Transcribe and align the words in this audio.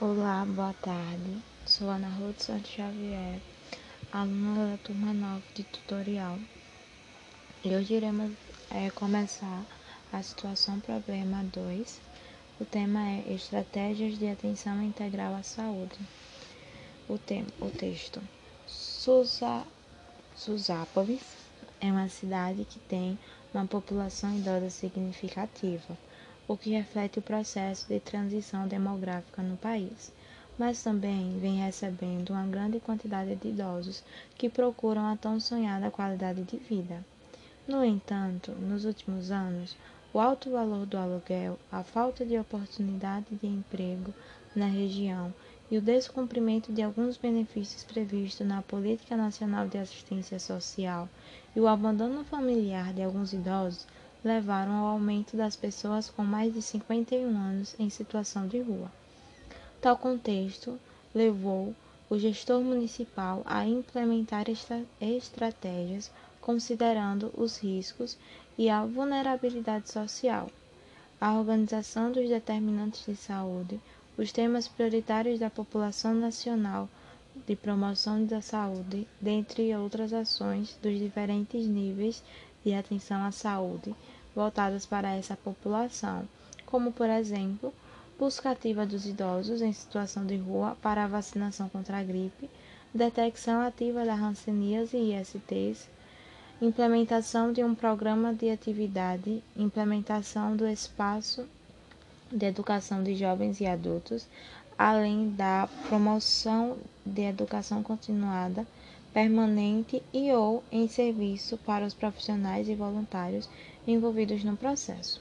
Olá, 0.00 0.46
boa 0.46 0.72
tarde. 0.74 1.42
Sou 1.66 1.88
Ana 1.88 2.06
Ruth 2.08 2.38
Santos 2.38 2.70
Xavier, 2.70 3.40
aluna 4.12 4.70
da 4.70 4.78
turma 4.78 5.12
9 5.12 5.42
de 5.56 5.64
tutorial. 5.64 6.38
E 7.64 7.74
hoje 7.74 7.94
iremos 7.94 8.30
é, 8.70 8.90
começar 8.90 9.64
a 10.12 10.22
situação 10.22 10.78
problema 10.78 11.42
2. 11.52 12.00
O 12.60 12.64
tema 12.64 13.00
é 13.08 13.34
Estratégias 13.34 14.16
de 14.16 14.28
Atenção 14.28 14.80
Integral 14.84 15.34
à 15.34 15.42
Saúde. 15.42 15.98
O, 17.08 17.18
tema, 17.18 17.48
o 17.60 17.68
texto. 17.68 18.22
Susa, 18.68 19.64
Susápolis 20.36 21.24
é 21.80 21.90
uma 21.90 22.08
cidade 22.08 22.64
que 22.64 22.78
tem 22.78 23.18
uma 23.52 23.66
população 23.66 24.32
idosa 24.38 24.70
significativa 24.70 25.98
o 26.48 26.56
que 26.56 26.70
reflete 26.70 27.18
o 27.18 27.22
processo 27.22 27.86
de 27.86 28.00
transição 28.00 28.66
demográfica 28.66 29.42
no 29.42 29.58
país, 29.58 30.10
mas 30.58 30.82
também 30.82 31.38
vem 31.38 31.58
recebendo 31.58 32.30
uma 32.30 32.46
grande 32.46 32.80
quantidade 32.80 33.36
de 33.36 33.48
idosos 33.48 34.02
que 34.34 34.48
procuram 34.48 35.06
a 35.06 35.16
tão 35.16 35.38
sonhada 35.38 35.90
qualidade 35.90 36.42
de 36.44 36.56
vida. 36.56 37.04
No 37.68 37.84
entanto, 37.84 38.52
nos 38.52 38.86
últimos 38.86 39.30
anos, 39.30 39.76
o 40.10 40.18
alto 40.18 40.50
valor 40.50 40.86
do 40.86 40.96
aluguel, 40.96 41.58
a 41.70 41.84
falta 41.84 42.24
de 42.24 42.38
oportunidade 42.38 43.26
de 43.30 43.46
emprego 43.46 44.14
na 44.56 44.66
região 44.66 45.32
e 45.70 45.76
o 45.76 45.82
descumprimento 45.82 46.72
de 46.72 46.80
alguns 46.80 47.18
benefícios 47.18 47.84
previstos 47.84 48.46
na 48.46 48.62
Política 48.62 49.18
Nacional 49.18 49.68
de 49.68 49.76
Assistência 49.76 50.38
Social 50.38 51.10
e 51.54 51.60
o 51.60 51.68
abandono 51.68 52.24
familiar 52.24 52.94
de 52.94 53.02
alguns 53.02 53.34
idosos 53.34 53.86
levaram 54.24 54.72
ao 54.72 54.86
aumento 54.86 55.36
das 55.36 55.56
pessoas 55.56 56.10
com 56.10 56.24
mais 56.24 56.52
de 56.52 56.60
51 56.62 57.28
anos 57.36 57.74
em 57.78 57.88
situação 57.88 58.46
de 58.46 58.60
rua. 58.60 58.90
Tal 59.80 59.96
contexto 59.96 60.78
levou 61.14 61.74
o 62.10 62.18
gestor 62.18 62.60
municipal 62.62 63.42
a 63.44 63.66
implementar 63.66 64.48
estra 64.48 64.82
estratégias 65.00 66.10
considerando 66.40 67.30
os 67.36 67.58
riscos 67.58 68.16
e 68.56 68.70
a 68.70 68.84
vulnerabilidade 68.84 69.90
social, 69.90 70.50
a 71.20 71.34
organização 71.38 72.10
dos 72.10 72.28
determinantes 72.28 73.04
de 73.04 73.14
saúde, 73.14 73.78
os 74.16 74.32
temas 74.32 74.66
prioritários 74.66 75.38
da 75.38 75.50
população 75.50 76.14
nacional 76.14 76.88
de 77.46 77.54
promoção 77.54 78.24
da 78.24 78.40
saúde, 78.40 79.06
dentre 79.20 79.74
outras 79.76 80.12
ações 80.12 80.76
dos 80.82 80.98
diferentes 80.98 81.66
níveis 81.66 82.22
de 82.64 82.74
atenção 82.74 83.24
à 83.24 83.30
saúde 83.32 83.94
voltadas 84.34 84.86
para 84.86 85.14
essa 85.14 85.36
população, 85.36 86.28
como, 86.64 86.92
por 86.92 87.08
exemplo, 87.08 87.72
busca 88.18 88.50
ativa 88.50 88.84
dos 88.84 89.06
idosos 89.06 89.62
em 89.62 89.72
situação 89.72 90.24
de 90.26 90.36
rua 90.36 90.76
para 90.82 91.04
a 91.04 91.08
vacinação 91.08 91.68
contra 91.68 91.98
a 91.98 92.02
gripe, 92.02 92.48
detecção 92.92 93.60
ativa 93.60 94.04
da 94.04 94.14
hanseníase 94.14 94.96
e 94.96 95.14
ISTs, 95.14 95.88
implementação 96.60 97.52
de 97.52 97.62
um 97.62 97.74
programa 97.74 98.34
de 98.34 98.50
atividade, 98.50 99.42
implementação 99.56 100.56
do 100.56 100.66
espaço 100.66 101.46
de 102.30 102.46
educação 102.46 103.02
de 103.02 103.14
jovens 103.14 103.60
e 103.60 103.66
adultos, 103.66 104.26
além 104.76 105.30
da 105.30 105.68
promoção 105.88 106.76
de 107.04 107.22
educação 107.22 107.82
continuada 107.82 108.66
permanente 109.12 110.02
e 110.12 110.32
ou 110.32 110.62
em 110.70 110.86
serviço 110.86 111.56
para 111.58 111.86
os 111.86 111.94
profissionais 111.94 112.68
e 112.68 112.74
voluntários 112.74 113.48
envolvidos 113.86 114.44
no 114.44 114.56
processo. 114.56 115.20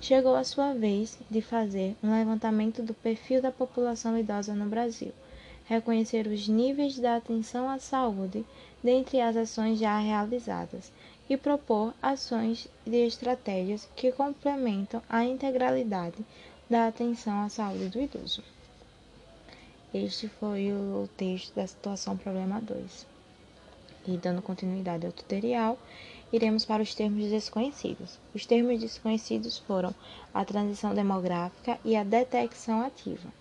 Chegou 0.00 0.34
a 0.34 0.44
sua 0.44 0.74
vez 0.74 1.18
de 1.30 1.40
fazer 1.40 1.96
um 2.02 2.12
levantamento 2.12 2.82
do 2.82 2.92
perfil 2.92 3.40
da 3.40 3.50
população 3.50 4.18
idosa 4.18 4.54
no 4.54 4.66
Brasil, 4.66 5.12
reconhecer 5.64 6.26
os 6.26 6.46
níveis 6.46 6.98
da 6.98 7.16
atenção 7.16 7.68
à 7.68 7.78
saúde 7.78 8.44
dentre 8.82 9.20
as 9.20 9.36
ações 9.36 9.78
já 9.78 9.98
realizadas 9.98 10.92
e 11.28 11.36
propor 11.36 11.94
ações 12.02 12.68
de 12.86 13.06
estratégias 13.06 13.88
que 13.96 14.12
complementam 14.12 15.00
a 15.08 15.24
integralidade 15.24 16.18
da 16.68 16.86
atenção 16.86 17.40
à 17.42 17.48
saúde 17.48 17.88
do 17.88 18.00
idoso. 18.00 18.42
Este 19.92 20.28
foi 20.28 20.72
o 20.72 21.08
texto 21.16 21.54
da 21.54 21.66
situação 21.66 22.16
problema 22.16 22.60
2. 22.60 23.13
E 24.06 24.18
dando 24.18 24.42
continuidade 24.42 25.06
ao 25.06 25.12
tutorial, 25.12 25.78
iremos 26.32 26.64
para 26.64 26.82
os 26.82 26.94
termos 26.94 27.30
desconhecidos. 27.30 28.18
Os 28.34 28.44
termos 28.44 28.78
desconhecidos 28.80 29.58
foram 29.58 29.94
a 30.32 30.44
transição 30.44 30.94
demográfica 30.94 31.78
e 31.84 31.96
a 31.96 32.04
detecção 32.04 32.82
ativa. 32.82 33.32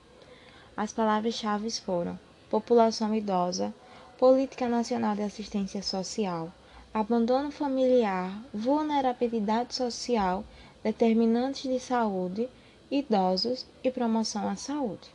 As 0.75 0.93
palavras-chave 0.93 1.69
foram 1.71 2.17
população 2.49 3.13
idosa, 3.13 3.73
política 4.17 4.69
nacional 4.69 5.15
de 5.15 5.23
assistência 5.23 5.83
social, 5.83 6.51
abandono 6.93 7.51
familiar, 7.51 8.31
vulnerabilidade 8.53 9.75
social, 9.75 10.45
determinantes 10.83 11.63
de 11.63 11.79
saúde, 11.79 12.47
idosos 12.89 13.65
e 13.83 13.91
promoção 13.91 14.47
à 14.47 14.55
saúde. 14.55 15.09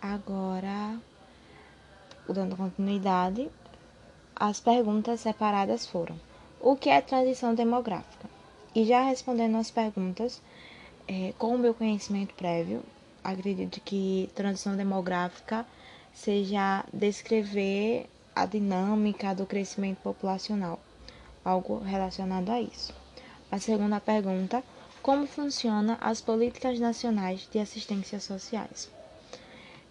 Agora, 0.00 0.98
dando 2.32 2.56
continuidade, 2.56 3.50
as 4.40 4.58
perguntas 4.58 5.20
separadas 5.20 5.84
foram: 5.84 6.18
O 6.58 6.74
que 6.74 6.88
é 6.88 7.02
transição 7.02 7.54
demográfica? 7.54 8.26
E 8.74 8.86
já 8.86 9.02
respondendo 9.02 9.56
as 9.58 9.70
perguntas, 9.70 10.40
é, 11.06 11.34
com 11.38 11.54
o 11.54 11.58
meu 11.58 11.74
conhecimento 11.74 12.32
prévio, 12.34 12.82
acredito 13.22 13.82
que 13.82 14.30
transição 14.34 14.74
demográfica 14.74 15.66
seja 16.14 16.86
descrever 16.90 18.08
a 18.34 18.46
dinâmica 18.46 19.34
do 19.34 19.44
crescimento 19.44 19.98
populacional, 19.98 20.80
algo 21.44 21.78
relacionado 21.80 22.48
a 22.48 22.62
isso. 22.62 22.94
A 23.52 23.58
segunda 23.58 24.00
pergunta: 24.00 24.64
como 25.02 25.26
funcionam 25.26 25.98
as 26.00 26.22
políticas 26.22 26.80
nacionais 26.80 27.46
de 27.52 27.58
assistência 27.58 28.18
sociais? 28.18 28.90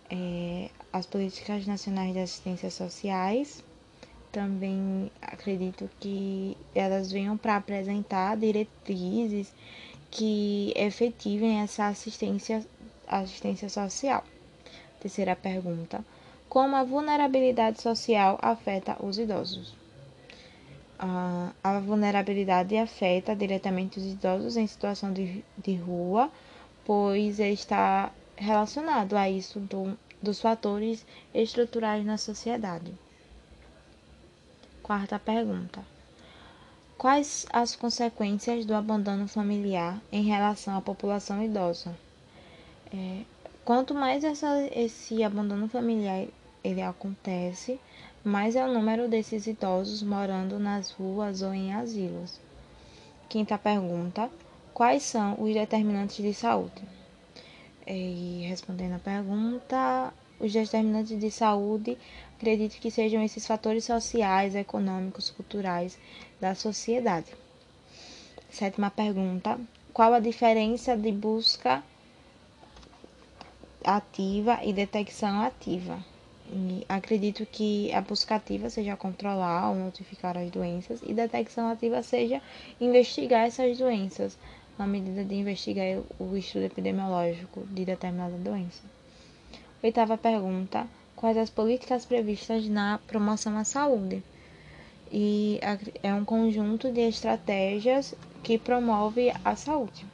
É, 0.09 0.71
as 0.91 1.05
políticas 1.05 1.67
nacionais 1.67 2.13
de 2.13 2.19
assistência 2.19 2.71
sociais 2.71 3.63
também 4.31 5.11
acredito 5.21 5.89
que 5.99 6.55
elas 6.73 7.11
venham 7.11 7.37
para 7.37 7.55
apresentar 7.55 8.37
diretrizes 8.37 9.53
que 10.11 10.73
efetivem 10.75 11.61
essa 11.61 11.87
assistência, 11.87 12.65
assistência 13.07 13.69
social. 13.69 14.23
Terceira 14.99 15.35
pergunta: 15.35 16.03
Como 16.47 16.75
a 16.75 16.83
vulnerabilidade 16.83 17.81
social 17.81 18.37
afeta 18.41 18.97
os 19.03 19.17
idosos? 19.17 19.77
Uh, 21.01 21.53
a 21.63 21.79
vulnerabilidade 21.79 22.75
afeta 22.75 23.33
diretamente 23.35 23.99
os 23.99 24.05
idosos 24.05 24.57
em 24.57 24.67
situação 24.67 25.13
de, 25.13 25.43
de 25.57 25.75
rua, 25.75 26.29
pois 26.83 27.39
está 27.39 28.11
relacionado 28.35 29.15
a 29.15 29.29
isso 29.29 29.59
do, 29.61 29.97
dos 30.21 30.41
fatores 30.41 31.05
estruturais 31.33 32.05
na 32.05 32.17
sociedade. 32.17 32.93
Quarta 34.89 35.19
pergunta: 35.19 35.85
Quais 36.97 37.45
as 37.53 37.75
consequências 37.75 38.65
do 38.65 38.73
abandono 38.73 39.27
familiar 39.27 40.01
em 40.11 40.23
relação 40.23 40.75
à 40.75 40.81
população 40.81 41.43
idosa? 41.43 41.95
É, 42.91 43.21
quanto 43.63 43.93
mais 43.93 44.23
essa, 44.23 44.47
esse 44.75 45.23
abandono 45.23 45.69
familiar 45.69 46.25
ele 46.63 46.81
acontece, 46.81 47.79
mais 48.23 48.55
é 48.55 48.65
o 48.65 48.73
número 48.73 49.07
desses 49.07 49.45
idosos 49.45 50.01
morando 50.01 50.57
nas 50.57 50.89
ruas 50.89 51.43
ou 51.43 51.53
em 51.53 51.71
asilos. 51.71 52.39
Quinta 53.29 53.59
pergunta: 53.59 54.27
Quais 54.73 55.03
são 55.03 55.39
os 55.39 55.53
determinantes 55.53 56.15
de 56.15 56.33
saúde? 56.33 56.81
É, 57.85 57.95
e 57.95 58.41
respondendo 58.47 58.95
a 58.95 58.99
pergunta, 58.99 60.11
os 60.39 60.53
determinantes 60.53 61.19
de 61.19 61.29
saúde, 61.29 61.97
acredito 62.37 62.79
que 62.79 62.89
sejam 62.89 63.23
esses 63.23 63.45
fatores 63.45 63.83
sociais, 63.85 64.55
econômicos, 64.55 65.29
culturais 65.29 65.97
da 66.39 66.55
sociedade. 66.55 67.27
Sétima 68.49 68.89
pergunta: 68.89 69.59
qual 69.93 70.13
a 70.13 70.19
diferença 70.19 70.95
de 70.95 71.11
busca 71.11 71.83
ativa 73.83 74.59
e 74.63 74.73
detecção 74.73 75.41
ativa? 75.41 76.03
E 76.51 76.83
acredito 76.89 77.45
que 77.45 77.93
a 77.93 78.01
busca 78.01 78.35
ativa 78.35 78.71
seja 78.71 78.97
controlar 78.97 79.69
ou 79.69 79.75
notificar 79.75 80.35
as 80.35 80.49
doenças 80.49 80.99
e 81.03 81.13
detecção 81.13 81.67
ativa 81.69 82.01
seja 82.01 82.41
investigar 82.81 83.45
essas 83.45 83.77
doenças 83.77 84.35
na 84.77 84.87
medida 84.87 85.23
de 85.23 85.35
investigar 85.35 86.01
o 86.17 86.35
estudo 86.35 86.65
epidemiológico 86.65 87.67
de 87.67 87.85
determinada 87.85 88.35
doença. 88.37 88.81
Oitava 89.81 90.17
pergunta: 90.17 90.87
quais 91.15 91.37
as 91.37 91.49
políticas 91.49 92.05
previstas 92.05 92.67
na 92.67 92.99
promoção 93.07 93.57
à 93.57 93.63
saúde? 93.63 94.21
E 95.11 95.59
é 96.03 96.13
um 96.13 96.25
conjunto 96.25 96.91
de 96.91 97.01
estratégias 97.01 98.13
que 98.43 98.57
promove 98.57 99.31
a 99.43 99.55
saúde. 99.55 100.05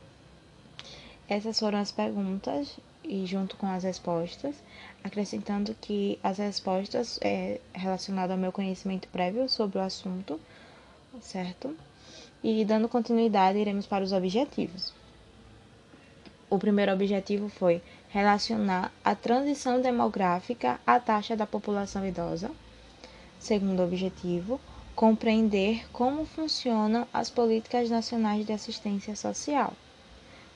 Essas 1.28 1.60
foram 1.60 1.80
as 1.80 1.92
perguntas 1.92 2.78
e 3.04 3.26
junto 3.26 3.58
com 3.58 3.68
as 3.68 3.84
respostas, 3.84 4.56
acrescentando 5.04 5.76
que 5.82 6.20
as 6.24 6.38
respostas 6.38 7.20
é 7.22 7.60
relacionadas 7.74 8.32
ao 8.32 8.38
meu 8.38 8.52
conhecimento 8.52 9.08
prévio 9.08 9.50
sobre 9.50 9.80
o 9.80 9.82
assunto, 9.82 10.40
certo? 11.22 11.76
E 12.44 12.64
dando 12.64 12.88
continuidade, 12.88 13.58
iremos 13.58 13.88
para 13.88 14.04
os 14.04 14.12
objetivos. 14.12 14.94
O 16.50 16.60
primeiro 16.60 16.94
objetivo 16.94 17.50
foi 17.50 17.82
relacionar 18.16 18.94
a 19.04 19.14
transição 19.14 19.82
demográfica 19.82 20.80
à 20.88 20.98
taxa 21.02 21.36
da 21.36 21.46
população 21.46 22.08
idosa. 22.08 22.50
Segundo 23.38 23.84
objetivo, 23.84 24.58
compreender 24.96 25.86
como 25.92 26.26
funcionam 26.26 27.06
as 27.14 27.30
políticas 27.30 27.90
nacionais 27.90 28.46
de 28.46 28.54
assistência 28.54 29.18
social. 29.18 29.74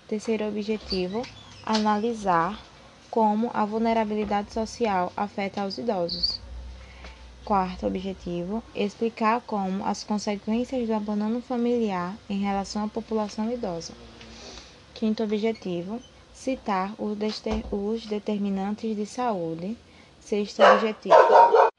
Terceiro 0.07 0.47
objetivo, 0.47 1.27
analisar 1.65 2.57
como 3.11 3.51
a 3.53 3.65
vulnerabilidade 3.65 4.53
social 4.53 5.11
afeta 5.17 5.65
os 5.65 5.77
idosos. 5.77 6.39
Quarto 7.43 7.85
objetivo, 7.85 8.63
explicar 8.73 9.41
como 9.41 9.83
as 9.83 10.05
consequências 10.05 10.87
do 10.87 10.93
abandono 10.93 11.41
familiar 11.41 12.15
em 12.29 12.39
relação 12.39 12.85
à 12.85 12.87
população 12.87 13.51
idosa. 13.51 13.91
Quinto 14.93 15.23
objetivo, 15.23 16.01
citar 16.39 16.95
os, 16.97 18.05
determinantes 18.05 18.95
de 18.95 19.05
saúde. 19.05 19.75
Sexto 20.21 20.63
objetivo, 20.63 21.69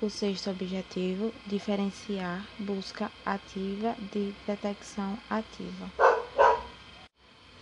o 0.00 0.08
sexto 0.08 0.48
objetivo, 0.48 1.30
diferenciar 1.46 2.46
busca 2.58 3.12
ativa 3.26 3.94
de 4.10 4.34
detecção 4.46 5.18
ativa. 5.28 5.90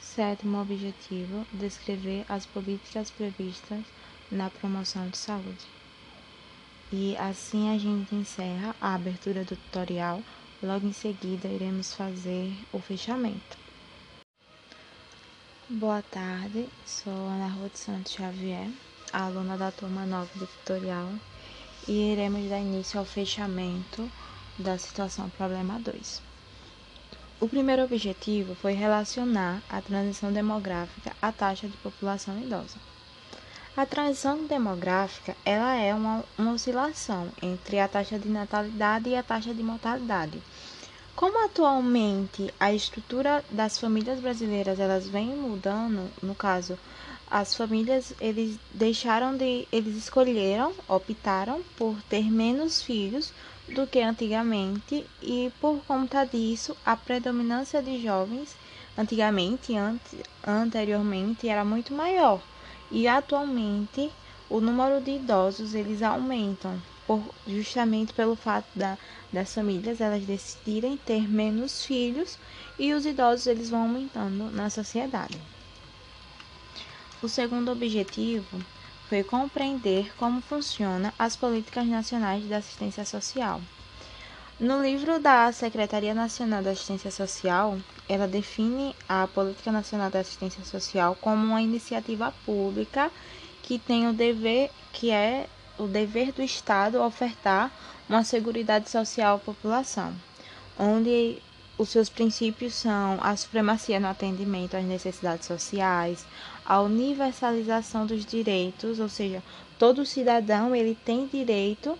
Sétimo 0.00 0.60
objetivo, 0.60 1.44
descrever 1.52 2.24
as 2.28 2.46
políticas 2.46 3.10
previstas 3.10 3.82
na 4.30 4.48
promoção 4.48 5.08
de 5.08 5.18
saúde. 5.18 5.66
E 6.92 7.16
assim 7.16 7.74
a 7.74 7.78
gente 7.78 8.14
encerra 8.14 8.76
a 8.80 8.94
abertura 8.94 9.42
do 9.42 9.56
tutorial. 9.56 10.22
Logo 10.62 10.86
em 10.86 10.92
seguida, 10.92 11.48
iremos 11.48 11.92
fazer 11.92 12.52
o 12.72 12.78
fechamento. 12.78 13.65
Boa 15.68 16.00
tarde, 16.00 16.68
sou 16.86 17.12
Ana 17.12 17.48
Ruth 17.48 17.74
Santos 17.74 18.12
Xavier, 18.12 18.70
aluna 19.12 19.58
da 19.58 19.72
turma 19.72 20.06
9 20.06 20.38
do 20.38 20.46
tutorial 20.46 21.10
e 21.88 22.12
iremos 22.12 22.48
dar 22.48 22.60
início 22.60 23.00
ao 23.00 23.04
fechamento 23.04 24.08
da 24.56 24.78
situação 24.78 25.28
problema 25.30 25.76
2. 25.80 26.22
O 27.40 27.48
primeiro 27.48 27.82
objetivo 27.82 28.54
foi 28.54 28.74
relacionar 28.74 29.60
a 29.68 29.82
transição 29.82 30.32
demográfica 30.32 31.10
à 31.20 31.32
taxa 31.32 31.66
de 31.66 31.76
população 31.78 32.38
idosa. 32.40 32.76
A 33.76 33.84
transição 33.84 34.46
demográfica 34.46 35.36
ela 35.44 35.74
é 35.74 35.92
uma, 35.92 36.24
uma 36.38 36.52
oscilação 36.52 37.28
entre 37.42 37.80
a 37.80 37.88
taxa 37.88 38.20
de 38.20 38.28
natalidade 38.28 39.08
e 39.10 39.16
a 39.16 39.22
taxa 39.24 39.52
de 39.52 39.64
mortalidade. 39.64 40.40
Como 41.16 41.42
atualmente 41.46 42.52
a 42.60 42.74
estrutura 42.74 43.42
das 43.50 43.78
famílias 43.78 44.20
brasileiras 44.20 44.78
elas 44.78 45.08
vem 45.08 45.34
mudando, 45.34 46.10
no 46.22 46.34
caso 46.34 46.78
as 47.30 47.56
famílias 47.56 48.14
eles 48.20 48.58
deixaram 48.70 49.34
de 49.34 49.66
eles 49.72 49.96
escolheram 49.96 50.74
optaram 50.86 51.62
por 51.74 52.02
ter 52.02 52.30
menos 52.30 52.82
filhos 52.82 53.32
do 53.66 53.86
que 53.86 54.00
antigamente 54.02 55.06
e 55.22 55.50
por 55.58 55.82
conta 55.86 56.26
disso 56.26 56.76
a 56.84 56.94
predominância 56.94 57.82
de 57.82 57.98
jovens 57.98 58.54
antigamente 58.94 59.74
ante, 59.74 60.22
anteriormente 60.46 61.48
era 61.48 61.64
muito 61.64 61.94
maior. 61.94 62.42
E 62.90 63.08
atualmente 63.08 64.12
o 64.50 64.60
número 64.60 65.00
de 65.00 65.12
idosos 65.12 65.74
eles 65.74 66.02
aumentam 66.02 66.78
por, 67.06 67.22
justamente 67.46 68.12
pelo 68.12 68.36
fato 68.36 68.66
da, 68.74 68.98
das 69.32 69.54
famílias 69.54 70.00
elas 70.00 70.24
decidirem 70.24 70.96
ter 70.96 71.28
menos 71.28 71.84
filhos 71.84 72.38
e 72.78 72.92
os 72.92 73.06
idosos 73.06 73.46
eles 73.46 73.70
vão 73.70 73.82
aumentando 73.82 74.50
na 74.50 74.68
sociedade. 74.68 75.38
O 77.22 77.28
segundo 77.28 77.72
objetivo 77.72 78.60
foi 79.08 79.22
compreender 79.22 80.12
como 80.16 80.40
funcionam 80.40 81.12
as 81.18 81.36
políticas 81.36 81.86
nacionais 81.86 82.44
de 82.44 82.52
assistência 82.52 83.04
social. 83.04 83.60
No 84.58 84.82
livro 84.82 85.20
da 85.20 85.52
Secretaria 85.52 86.14
Nacional 86.14 86.62
de 86.62 86.70
Assistência 86.70 87.10
Social, 87.10 87.78
ela 88.08 88.26
define 88.26 88.96
a 89.06 89.26
Política 89.26 89.70
Nacional 89.70 90.10
de 90.10 90.16
Assistência 90.16 90.64
Social 90.64 91.14
como 91.20 91.44
uma 91.44 91.60
iniciativa 91.60 92.32
pública 92.44 93.10
que 93.62 93.78
tem 93.78 94.08
o 94.08 94.14
dever, 94.14 94.70
que 94.92 95.10
é 95.10 95.46
o 95.78 95.86
dever 95.86 96.32
do 96.32 96.42
Estado 96.42 97.02
ofertar 97.02 97.70
uma 98.08 98.24
seguridade 98.24 98.90
social 98.90 99.36
à 99.36 99.38
população, 99.38 100.14
onde 100.78 101.42
os 101.78 101.90
seus 101.90 102.08
princípios 102.08 102.74
são 102.74 103.18
a 103.20 103.36
supremacia 103.36 104.00
no 104.00 104.06
atendimento 104.06 104.76
às 104.76 104.84
necessidades 104.84 105.46
sociais, 105.46 106.24
a 106.64 106.80
universalização 106.80 108.06
dos 108.06 108.24
direitos, 108.24 108.98
ou 108.98 109.08
seja, 109.08 109.42
todo 109.78 110.06
cidadão 110.06 110.74
ele 110.74 110.96
tem 111.04 111.26
direito 111.26 111.98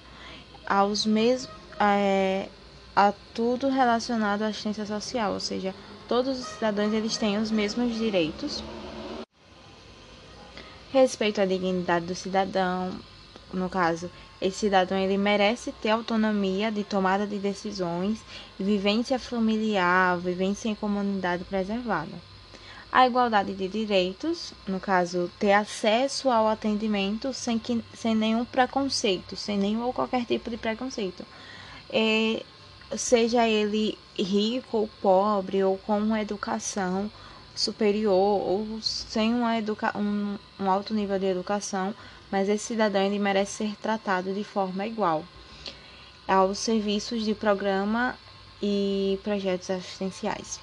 aos 0.67 1.05
mesmos 1.05 1.51
é, 1.79 2.49
a 2.95 3.13
tudo 3.35 3.69
relacionado 3.69 4.43
à 4.43 4.47
assistência 4.47 4.87
social, 4.87 5.35
ou 5.35 5.41
seja, 5.41 5.75
todos 6.09 6.39
os 6.39 6.47
cidadãos 6.47 6.93
eles 6.93 7.17
têm 7.17 7.37
os 7.37 7.51
mesmos 7.51 7.95
direitos. 7.95 8.63
Respeito 10.91 11.41
à 11.41 11.45
dignidade 11.45 12.07
do 12.07 12.15
cidadão, 12.15 12.93
no 13.53 13.69
caso, 13.69 14.11
esse 14.41 14.59
cidadão 14.59 14.99
ele 14.99 15.17
merece 15.17 15.73
ter 15.73 15.91
autonomia 15.91 16.71
de 16.71 16.85
tomada 16.85 17.27
de 17.27 17.39
decisões 17.39 18.19
e 18.59 18.63
vivência 18.63 19.19
familiar, 19.19 20.19
vivência 20.19 20.69
em 20.69 20.75
comunidade 20.75 21.45
preservada. 21.45 22.13
A 22.93 23.07
igualdade 23.07 23.55
de 23.55 23.69
direitos, 23.69 24.53
no 24.67 24.81
caso, 24.81 25.31
ter 25.39 25.53
acesso 25.53 26.31
ao 26.31 26.49
atendimento 26.49 27.33
sem, 27.33 27.59
que, 27.59 27.85
sem 27.93 28.15
nenhum 28.15 28.45
preconceito, 28.45 29.37
sem 29.37 29.59
nenhum 29.59 29.83
ou 29.83 29.93
qualquer 29.93 30.25
tipo 30.25 30.49
de 30.49 30.57
preconceito. 30.57 31.25
É, 31.91 32.43
seja 32.97 33.49
ele 33.49 33.99
rico 34.19 34.79
ou 34.79 34.91
pobre, 35.03 35.63
ou 35.63 35.77
com 35.79 36.17
educação 36.17 37.11
superior, 37.61 38.15
ou 38.15 38.81
sem 38.81 39.35
uma 39.35 39.57
educa 39.59 39.97
um, 39.97 40.37
um 40.61 40.71
alto 40.71 40.95
nível 40.95 41.19
de 41.19 41.27
educação, 41.27 41.95
mas 42.31 42.49
esse 42.49 42.67
cidadão 42.67 43.03
ele 43.03 43.19
merece 43.19 43.69
ser 43.69 43.77
tratado 43.77 44.33
de 44.33 44.45
forma 44.45 44.87
igual 44.87 45.25
aos 46.27 46.59
serviços 46.59 47.25
de 47.25 47.35
programa 47.35 48.15
e 48.61 49.19
projetos 49.23 49.71
assistenciais. 49.71 50.59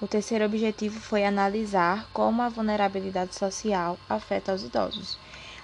O 0.00 0.06
terceiro 0.08 0.44
objetivo 0.44 0.98
foi 0.98 1.24
analisar 1.24 2.08
como 2.12 2.42
a 2.42 2.48
vulnerabilidade 2.48 3.36
social 3.36 3.96
afeta 4.08 4.52
os 4.52 4.64
idosos. 4.64 5.16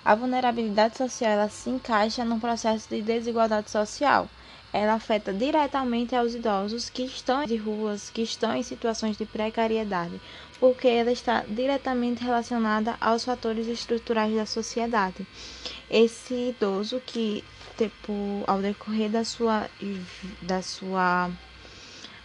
A 0.04 0.14
vulnerabilidade 0.14 0.97
social 0.97 1.32
ela 1.32 1.49
se 1.49 1.68
encaixa 1.68 2.25
num 2.25 2.38
processo 2.38 2.88
de 2.88 3.02
desigualdade 3.02 3.68
social. 3.68 4.28
Ela 4.72 4.94
afeta 4.94 5.32
diretamente 5.32 6.14
aos 6.14 6.34
idosos 6.34 6.90
que 6.90 7.02
estão 7.04 7.44
de 7.44 7.56
ruas, 7.56 8.10
que 8.10 8.22
estão 8.22 8.54
em 8.54 8.62
situações 8.62 9.16
de 9.16 9.25
precariedade, 9.25 10.20
porque 10.60 10.88
ela 10.88 11.10
está 11.10 11.44
diretamente 11.48 12.22
relacionada 12.22 12.96
aos 13.00 13.25
fatores 13.25 13.66
estruturais 13.66 14.34
da 14.34 14.44
sociedade. 14.44 15.26
Esse 15.90 16.50
idoso 16.50 17.00
que, 17.04 17.42
tipo, 17.76 18.44
ao 18.46 18.60
decorrer 18.60 19.10
da 19.10 19.25
sua, 19.25 19.68
da 20.42 20.60
sua 20.60 21.30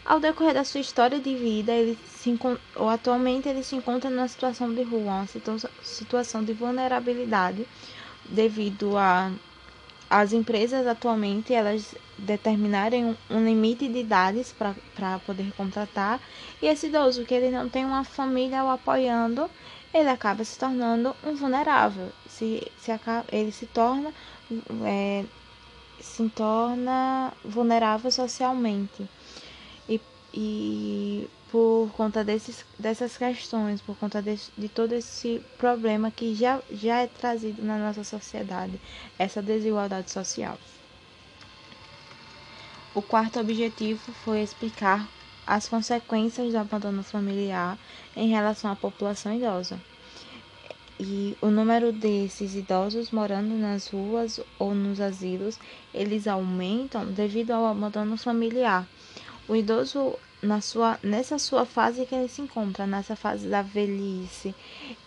ao 0.06 0.20
decorrer 0.20 0.54
da 0.54 0.66
sua 0.66 0.82
história 0.82 1.18
de 1.18 1.34
vida, 1.34 1.72
ele 1.72 1.98
se, 2.06 2.38
ou 2.76 2.90
atualmente 2.90 3.48
ele 3.48 3.64
se 3.64 3.76
encontra 3.78 4.10
numa 4.10 4.28
situação 4.28 4.74
de 4.74 4.84
rua, 4.84 5.14
uma 5.14 5.28
situação 5.82 6.44
de 6.44 6.52
vulnerabilidade 6.52 7.66
devido 8.26 8.98
a 8.98 9.32
as 10.14 10.32
empresas 10.32 10.86
atualmente 10.86 11.56
elas 11.56 11.96
determinarem 12.20 13.18
um 13.32 13.44
limite 13.44 13.88
de 13.88 13.98
idades 13.98 14.54
para 14.54 15.18
poder 15.26 15.52
contratar. 15.58 16.20
E 16.62 16.68
esse 16.68 16.86
idoso 16.86 17.26
que 17.26 17.34
ele 17.34 17.50
não 17.50 17.68
tem 17.68 17.84
uma 17.84 18.04
família 18.04 18.64
o 18.64 18.70
apoiando 18.70 19.50
ele 19.92 20.10
acaba 20.10 20.44
se 20.44 20.58
tornando 20.58 21.16
um 21.24 21.36
vulnerável. 21.36 22.12
Se, 22.28 22.62
se 22.78 22.92
acaba, 22.92 23.26
ele 23.32 23.52
se 23.52 23.66
torna 23.66 24.14
é, 24.86 25.26
se 26.00 26.30
torna 26.30 27.34
vulnerável 27.44 28.12
socialmente 28.12 29.10
e, 30.34 31.30
por 31.52 31.92
conta 31.96 32.24
desses, 32.24 32.66
dessas 32.80 33.18
questões, 33.18 33.82
por 33.82 33.96
conta 33.96 34.22
de, 34.22 34.40
de 34.58 34.68
todo 34.68 34.94
esse 34.94 35.40
problema 35.58 36.10
que 36.10 36.34
já, 36.34 36.60
já 36.72 37.02
é 37.02 37.08
trazido 37.08 37.62
na 37.64 37.78
nossa 37.78 38.04
sociedade, 38.04 38.80
essa 39.20 39.42
desigualdade 39.42 40.10
social. 40.10 40.58
O 42.96 43.02
quarto 43.02 43.40
objetivo 43.40 44.12
foi 44.24 44.42
explicar 44.42 45.08
as 45.46 45.68
consequências 45.68 46.52
do 46.52 46.58
abandono 46.58 47.04
familiar 47.04 47.78
em 48.16 48.30
relação 48.30 48.72
à 48.72 48.76
população 48.76 49.34
idosa. 49.34 49.80
e 51.00 51.36
o 51.42 51.48
número 51.48 51.92
desses 51.92 52.56
idosos 52.56 53.12
morando 53.12 53.56
nas 53.56 53.88
ruas 53.88 54.40
ou 54.60 54.74
nos 54.74 55.02
asilos, 55.02 55.60
eles 55.94 56.28
aumentam 56.28 57.06
devido 57.12 57.52
ao 57.52 57.66
abandono 57.66 58.16
familiar. 58.16 58.88
O 59.48 59.56
idoso 59.56 60.18
na 60.44 60.60
sua, 60.60 61.00
nessa 61.02 61.40
sua 61.40 61.66
fase 61.66 62.06
que 62.06 62.14
ele 62.14 62.28
se 62.28 62.42
encontra, 62.42 62.86
nessa 62.86 63.16
fase 63.16 63.48
da 63.48 63.62
velhice. 63.62 64.54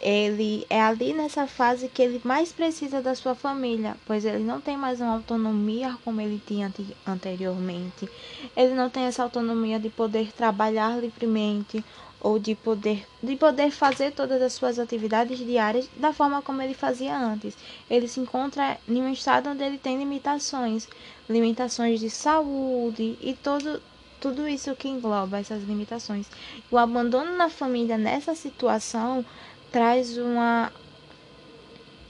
Ele 0.00 0.66
é 0.70 0.80
ali 0.80 1.12
nessa 1.12 1.46
fase 1.46 1.88
que 1.88 2.02
ele 2.02 2.20
mais 2.24 2.52
precisa 2.52 3.02
da 3.02 3.14
sua 3.14 3.34
família, 3.34 3.96
pois 4.06 4.24
ele 4.24 4.42
não 4.42 4.60
tem 4.60 4.76
mais 4.76 5.00
uma 5.00 5.12
autonomia 5.12 5.96
como 6.04 6.20
ele 6.20 6.40
tinha 6.44 6.72
anteriormente. 7.06 8.08
Ele 8.56 8.74
não 8.74 8.88
tem 8.88 9.04
essa 9.04 9.22
autonomia 9.22 9.78
de 9.78 9.90
poder 9.90 10.32
trabalhar 10.32 10.98
livremente 10.98 11.84
ou 12.18 12.38
de 12.38 12.54
poder, 12.54 13.06
de 13.22 13.36
poder 13.36 13.70
fazer 13.70 14.12
todas 14.12 14.40
as 14.40 14.54
suas 14.54 14.78
atividades 14.78 15.38
diárias 15.38 15.88
da 15.96 16.12
forma 16.12 16.40
como 16.40 16.62
ele 16.62 16.74
fazia 16.74 17.16
antes. 17.16 17.54
Ele 17.90 18.08
se 18.08 18.20
encontra 18.20 18.78
em 18.88 19.02
um 19.02 19.12
estado 19.12 19.50
onde 19.50 19.62
ele 19.62 19.76
tem 19.76 19.98
limitações, 19.98 20.88
limitações 21.28 22.00
de 22.00 22.08
saúde 22.08 23.18
e 23.20 23.34
todo 23.34 23.82
tudo 24.20 24.46
isso 24.46 24.74
que 24.74 24.88
engloba 24.88 25.38
essas 25.38 25.62
limitações. 25.62 26.26
O 26.70 26.78
abandono 26.78 27.36
na 27.36 27.48
família 27.48 27.98
nessa 27.98 28.34
situação 28.34 29.24
traz 29.70 30.16
uma 30.16 30.72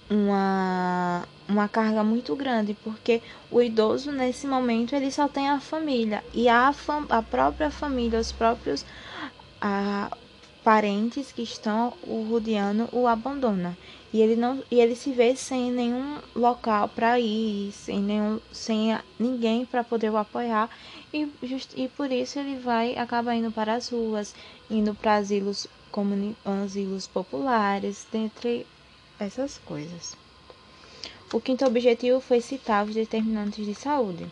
uma 0.09 1.25
uma 1.49 1.69
carga 1.69 2.03
muito 2.03 2.35
grande, 2.35 2.77
porque 2.83 3.23
o 3.51 3.63
idoso 3.63 4.11
nesse 4.11 4.47
momento 4.47 4.95
ele 4.95 5.11
só 5.11 5.29
tem 5.29 5.49
a 5.49 5.61
família 5.61 6.25
e 6.35 6.49
a, 6.49 6.73
fam 6.73 7.07
a 7.09 7.23
própria 7.23 7.71
família, 7.71 8.19
os 8.19 8.33
próprios 8.33 8.85
a, 9.61 10.11
parentes 10.67 11.31
que 11.31 11.43
estão 11.43 11.93
o 12.03 12.27
rodeando 12.29 12.89
o 12.91 13.07
abandona 13.07 13.79
e 14.13 14.21
ele 14.21 14.35
não 14.35 14.65
e 14.69 14.81
ele 14.81 14.97
se 14.97 15.13
vê 15.13 15.37
sem 15.37 15.71
nenhum 15.71 16.19
local 16.35 16.89
para 16.89 17.21
ir, 17.21 17.71
sem 17.71 18.01
nenhum 18.01 18.41
sem 18.51 18.99
ninguém 19.17 19.65
para 19.65 19.85
poder 19.85 20.11
o 20.11 20.17
apoiar 20.17 20.69
e, 21.15 21.31
just, 21.45 21.71
e 21.77 21.87
por 21.87 22.11
isso 22.11 22.41
ele 22.41 22.59
vai 22.59 22.99
acaba 22.99 23.33
indo 23.33 23.53
para 23.53 23.75
as 23.75 23.91
ruas, 23.91 24.35
indo 24.69 24.93
para 24.93 25.15
asilos 25.15 25.69
comuni, 25.93 26.37
asilos 26.45 27.07
populares, 27.07 28.05
dentre 28.11 28.67
essas 29.21 29.59
coisas. 29.59 30.17
O 31.33 31.41
quinto 31.41 31.65
objetivo 31.65 32.19
foi 32.19 32.41
citar 32.41 32.85
os 32.85 32.93
determinantes 32.93 33.65
de 33.65 33.75
saúde. 33.75 34.27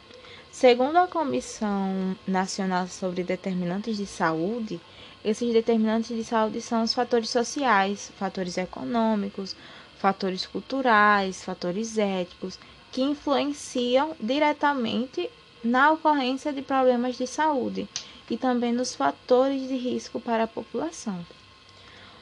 Segundo 0.50 0.96
a 0.96 1.06
Comissão 1.06 2.16
Nacional 2.26 2.88
sobre 2.88 3.22
Determinantes 3.22 3.96
de 3.96 4.06
Saúde, 4.06 4.80
esses 5.24 5.52
determinantes 5.52 6.14
de 6.14 6.22
saúde 6.22 6.60
são 6.60 6.82
os 6.82 6.92
fatores 6.92 7.30
sociais, 7.30 8.12
fatores 8.18 8.58
econômicos, 8.58 9.56
fatores 9.98 10.44
culturais, 10.44 11.42
fatores 11.42 11.96
éticos, 11.96 12.58
que 12.92 13.02
influenciam 13.02 14.14
diretamente 14.20 15.30
na 15.64 15.92
ocorrência 15.92 16.52
de 16.52 16.60
problemas 16.60 17.16
de 17.16 17.26
saúde 17.26 17.88
e 18.28 18.36
também 18.36 18.72
nos 18.72 18.94
fatores 18.94 19.66
de 19.66 19.76
risco 19.76 20.20
para 20.20 20.44
a 20.44 20.48
população. 20.48 21.24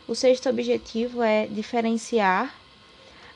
O 0.07 0.15
sexto 0.15 0.49
objetivo 0.49 1.23
é 1.23 1.47
diferenciar 1.47 2.55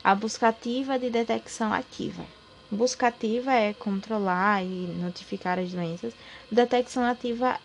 a 0.03 0.15
buscativa 0.15 0.99
de 0.99 1.11
detecção 1.11 1.73
ativa. 1.73 2.25
Buscativa 2.71 3.53
é 3.53 3.75
controlar 3.75 4.65
e 4.65 4.87
notificar 5.01 5.59
as 5.59 5.73
doenças. 5.73 6.15
Detecção 6.51 7.05
ativa 7.05 7.59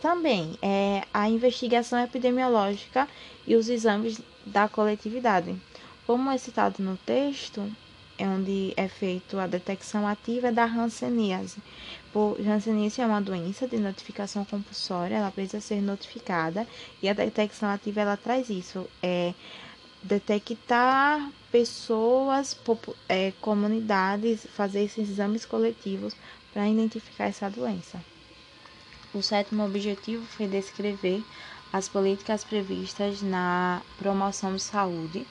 também 0.00 0.58
é 0.62 1.04
a 1.12 1.28
investigação 1.28 1.98
epidemiológica 1.98 3.08
e 3.46 3.54
os 3.56 3.68
exames 3.68 4.20
da 4.44 4.68
coletividade. 4.68 5.54
Como 6.06 6.30
é 6.30 6.38
citado 6.38 6.82
no 6.82 6.96
texto, 6.96 7.70
é 8.18 8.28
onde 8.28 8.72
é 8.76 8.88
feita 8.88 9.42
a 9.42 9.46
detecção 9.46 10.06
ativa 10.06 10.52
da 10.52 10.64
hanseníase. 10.64 11.58
Por 12.12 12.40
hanseníase 12.40 13.00
é 13.00 13.06
uma 13.06 13.20
doença 13.20 13.66
de 13.66 13.78
notificação 13.78 14.44
compulsória, 14.44 15.16
ela 15.16 15.30
precisa 15.30 15.60
ser 15.60 15.80
notificada 15.80 16.66
e 17.02 17.08
a 17.08 17.12
detecção 17.12 17.68
ativa 17.68 18.00
ela 18.00 18.16
traz 18.16 18.50
isso, 18.50 18.86
é 19.02 19.34
detectar 20.02 21.32
pessoas, 21.50 22.56
é, 23.08 23.32
comunidades, 23.40 24.46
fazer 24.54 24.82
esses 24.82 25.08
exames 25.08 25.44
coletivos 25.44 26.14
para 26.52 26.68
identificar 26.68 27.26
essa 27.26 27.48
doença. 27.48 28.11
O 29.14 29.22
sétimo 29.22 29.64
objetivo 29.64 30.24
foi 30.24 30.46
descrever 30.46 31.22
as 31.70 31.86
políticas 31.86 32.44
previstas 32.44 33.20
na 33.20 33.82
promoção 33.98 34.54
de 34.56 34.62
saúde. 34.62 35.26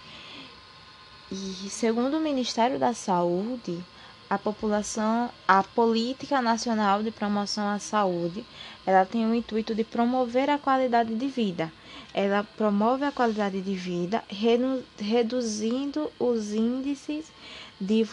E 1.31 1.69
segundo 1.69 2.17
o 2.17 2.21
Ministério 2.21 2.77
da 2.77 2.93
Saúde, 2.93 3.83
a 4.29 4.37
população, 4.37 5.29
a 5.47 5.63
política 5.63 6.41
nacional 6.41 7.01
de 7.01 7.09
promoção 7.09 7.67
à 7.67 7.79
saúde, 7.79 8.45
ela 8.85 9.03
tem 9.05 9.25
o 9.25 9.33
intuito 9.33 9.73
de 9.73 9.83
promover 9.83 10.49
a 10.49 10.59
qualidade 10.59 11.15
de 11.15 11.27
vida. 11.27 11.71
Ela 12.13 12.43
promove 12.43 13.03
a 13.03 13.11
qualidade 13.11 13.61
de 13.61 13.73
vida, 13.73 14.23
reduzindo 14.97 16.11
os 16.19 16.53
índices 16.53 17.31
de 17.79 18.03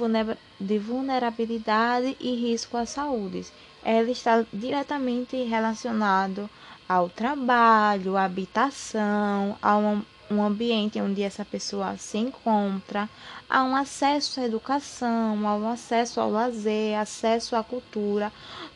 vulnerabilidade 0.78 2.16
e 2.18 2.34
risco 2.34 2.76
à 2.76 2.87
saúde, 2.87 3.46
ela 3.90 4.11
está 4.11 4.45
diretamente 4.52 5.35
relacionado 5.45 6.50
ao 6.87 7.09
trabalho, 7.09 8.18
à 8.18 8.25
habitação, 8.25 9.57
a 9.62 9.78
um, 9.78 10.02
um 10.30 10.42
ambiente 10.42 11.00
onde 11.00 11.23
essa 11.23 11.42
pessoa 11.42 11.97
se 11.97 12.18
encontra, 12.18 13.09
a 13.49 13.64
um 13.64 13.75
acesso 13.75 14.40
à 14.40 14.45
educação, 14.45 15.49
ao 15.49 15.66
acesso 15.66 16.21
ao 16.21 16.30
lazer, 16.30 16.99
acesso 16.99 17.57
à 17.57 17.64
cultura, 17.64 18.30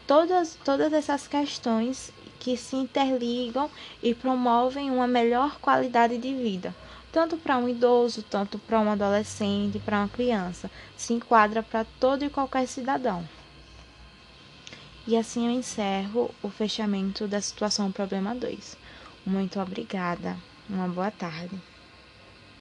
todas, 0.06 0.58
todas 0.64 0.90
essas 0.94 1.28
questões 1.28 2.10
que 2.40 2.56
se 2.56 2.76
interligam 2.76 3.68
e 4.02 4.14
promovem 4.14 4.90
uma 4.90 5.06
melhor 5.06 5.58
qualidade 5.60 6.16
de 6.16 6.34
vida, 6.34 6.74
tanto 7.12 7.36
para 7.36 7.58
um 7.58 7.68
idoso, 7.68 8.22
tanto 8.22 8.58
para 8.58 8.80
um 8.80 8.90
adolescente, 8.90 9.78
para 9.78 9.98
uma 9.98 10.08
criança, 10.08 10.70
se 10.96 11.12
enquadra 11.12 11.62
para 11.62 11.84
todo 12.00 12.24
e 12.24 12.30
qualquer 12.30 12.66
cidadão. 12.66 13.22
E 15.06 15.16
assim 15.16 15.46
eu 15.46 15.52
encerro 15.52 16.34
o 16.42 16.48
fechamento 16.50 17.28
da 17.28 17.40
situação 17.40 17.90
problema 17.92 18.34
2. 18.34 18.76
Muito 19.24 19.60
obrigada. 19.60 20.42
Uma 20.68 20.88
boa 20.88 21.10
tarde. 21.10 21.71